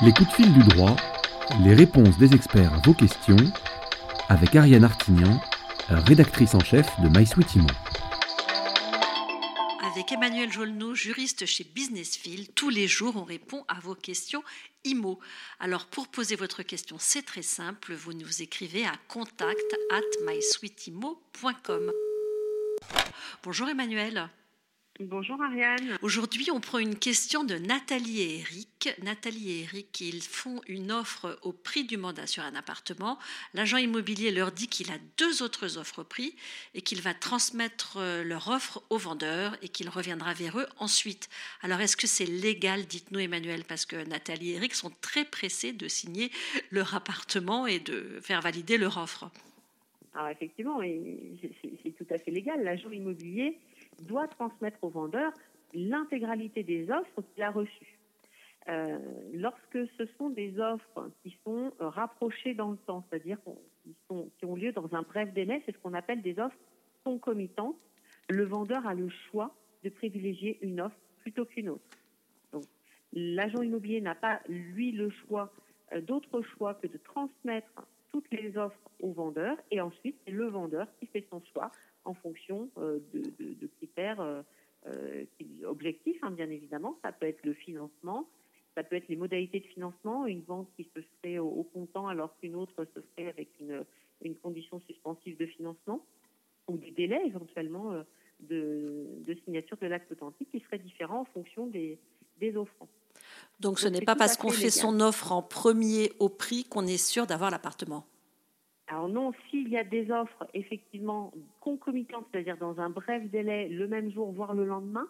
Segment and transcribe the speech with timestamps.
[0.00, 0.94] Les coups de fil du droit,
[1.64, 3.36] les réponses des experts à vos questions,
[4.28, 5.40] avec Ariane Artignan,
[5.88, 7.66] rédactrice en chef de MySweetImo.
[9.92, 14.44] Avec Emmanuel Jolneau, juriste chez Businessfield, tous les jours on répond à vos questions
[14.84, 15.18] IMO.
[15.58, 20.00] Alors pour poser votre question, c'est très simple, vous nous écrivez à contact at.
[23.42, 24.28] Bonjour Emmanuel.
[25.00, 25.96] Bonjour Ariane.
[26.02, 28.88] Aujourd'hui, on prend une question de Nathalie et Eric.
[29.04, 33.16] Nathalie et Eric, ils font une offre au prix du mandat sur un appartement.
[33.54, 36.34] L'agent immobilier leur dit qu'il a deux autres offres au prix
[36.74, 41.28] et qu'il va transmettre euh, leur offre au vendeur et qu'il reviendra vers eux ensuite.
[41.62, 45.72] Alors, est-ce que c'est légal Dites-nous, Emmanuel, parce que Nathalie et Eric sont très pressés
[45.72, 46.32] de signer
[46.72, 49.30] leur appartement et de faire valider leur offre?
[50.12, 52.64] Alors, effectivement, c'est tout à fait légal.
[52.64, 53.56] L'agent immobilier
[54.00, 55.32] doit transmettre au vendeur
[55.74, 57.98] l'intégralité des offres qu'il a reçues.
[58.68, 58.98] Euh,
[59.32, 63.38] lorsque ce sont des offres qui sont euh, rapprochées dans le temps, c'est-à-dire
[64.08, 66.58] qui, ont lieu dans un bref délai, c'est ce qu'on appelle des offres
[67.02, 67.78] concomitantes.
[68.28, 71.84] Le vendeur a le choix de privilégier une offre plutôt qu'une autre.
[72.52, 72.64] Donc,
[73.14, 75.50] l'agent immobilier n'a pas, lui, le choix,
[75.92, 80.46] euh, d'autre choix que de transmettre toutes les offres au vendeur et ensuite c'est le
[80.46, 81.70] vendeur qui fait son choix
[82.04, 84.42] en fonction euh, de, critères euh,
[84.86, 85.24] euh,
[85.64, 86.98] objectifs, hein, bien évidemment.
[87.02, 88.28] Ça peut être le financement,
[88.74, 92.36] ça peut être les modalités de financement, une vente qui se ferait au, comptant alors
[92.38, 93.84] qu'une autre se ferait avec une,
[94.42, 96.04] condition suspensive de financement,
[96.66, 98.04] ou des délais éventuellement
[98.40, 101.98] de, signature de l'acte authentique qui seraient différents en fonction des,
[102.40, 102.88] des offrants.
[103.60, 106.96] Donc ce n'est pas parce qu'on fait son offre en premier au prix qu'on est
[106.96, 108.06] sûr d'avoir l'appartement.
[108.86, 113.86] Alors non, s'il y a des offres effectivement concomitantes, c'est-à-dire dans un bref délai, le
[113.86, 115.06] même jour, voire le lendemain,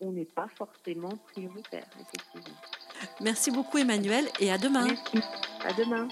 [0.00, 2.56] on n'est pas forcément prioritaire, effectivement.
[3.20, 4.86] Merci beaucoup Emmanuel et à demain.
[4.86, 5.20] Merci.
[5.64, 6.08] À demain.